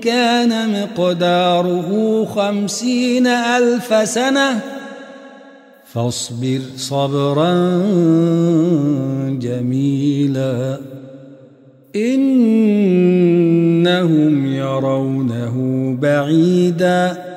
[0.02, 4.60] كان مقداره خمسين ألف سنة.
[5.94, 7.82] فاصبر صبرا
[9.40, 10.80] جميلا.
[11.96, 12.46] إنهم
[14.54, 15.56] يرونه
[16.02, 17.29] بعيداً.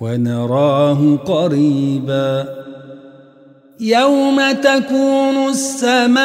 [0.00, 2.58] ونراه قريبا.
[3.80, 6.18] يوم تكون السماء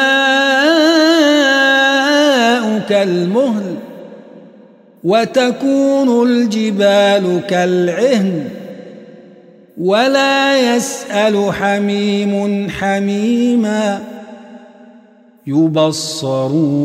[2.88, 3.76] كالمهل
[5.04, 8.48] وتكون الجبال كالعهن
[9.78, 14.00] ولا يسأل حميم حميما
[15.46, 16.84] يبصرونهم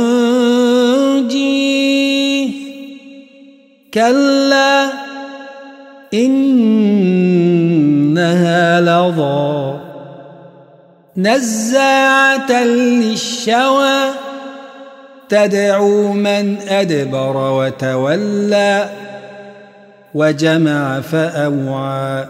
[3.93, 4.89] كلا
[6.13, 6.91] إنها
[8.81, 9.79] لظى.
[11.17, 13.97] نزاعة للشوى
[15.29, 18.89] تدعو من أدبر وتولى
[20.15, 22.25] وجمع فأوعى.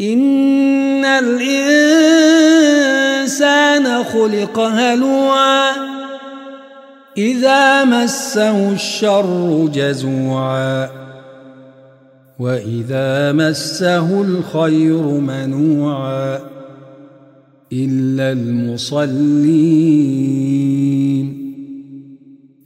[0.00, 1.64] إن الإنسان
[4.04, 5.89] خلق هلوعا.
[7.20, 10.88] إذا مسه الشر جزوعا
[12.38, 16.40] وإذا مسه الخير منوعا
[17.72, 19.80] إلا المصلين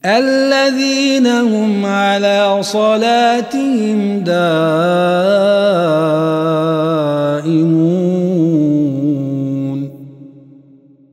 [0.05, 4.55] الذين هم على صلاتهم دائمون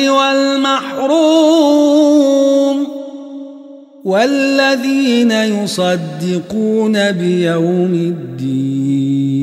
[0.09, 1.57] والمحروم
[4.05, 9.42] والذين يصدقون بيوم الدين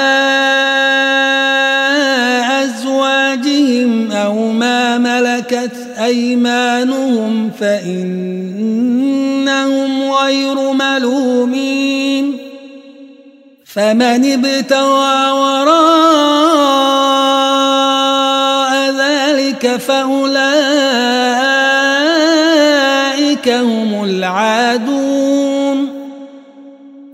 [6.11, 8.11] أيمانهم فإنهم
[10.11, 12.37] غير ملومين
[13.65, 15.91] فمن ابتغى وراء
[18.91, 20.31] ذلك فأولئك
[23.49, 25.87] هم العادون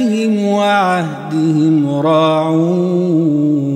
[0.47, 3.69] وعهدهم راعون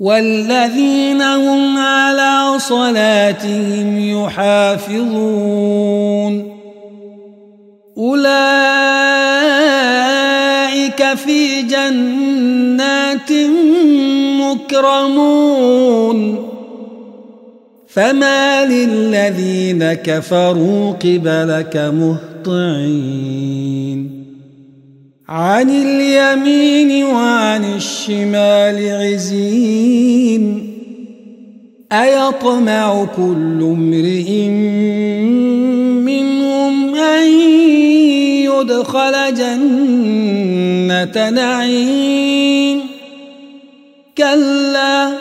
[0.00, 5.52] والذين هم على صلاتهم يحافظون
[7.98, 8.32] أولئك
[11.14, 13.32] في جنات
[14.40, 15.72] مكرمون
[17.94, 21.76] فما للذين كفروا قبلك
[22.46, 23.32] مهطعين
[25.28, 30.72] عن اليمين وعن الشمال عزين
[31.92, 34.48] أيطمع كل امرئ
[36.08, 37.28] منهم أن
[38.48, 42.80] يدخل جنة نعيم
[44.18, 45.12] كلا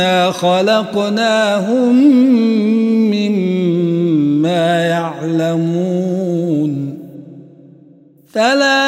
[0.00, 1.94] إنا خلقناهم
[3.12, 6.72] مما يعلمون
[8.32, 8.80] فلا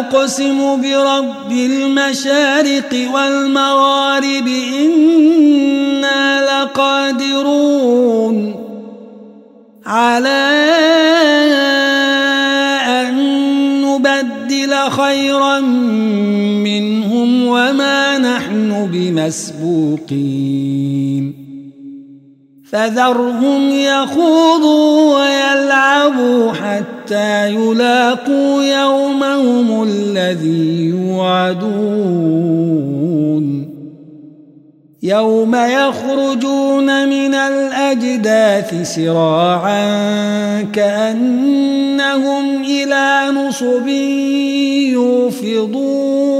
[0.00, 4.48] أقسم برب المشارق والمغارب
[4.80, 8.36] إنا لقادرون
[9.86, 10.50] على
[12.86, 13.14] أن
[13.82, 15.58] نبدل خيرا
[19.20, 19.28] نحن
[19.60, 21.24] بمسبوقين
[22.70, 31.70] فذرهم يخوضوا ويلعبوا حتى يلاقوا يومهم الذي يوعدون.
[35.02, 39.82] يوم يخرجون من الأجداث سراعا
[40.62, 43.88] كأنهم إلى نصب
[44.92, 46.39] يوفضون.